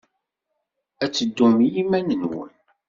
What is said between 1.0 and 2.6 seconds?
Ad teddum i yiman-nwen.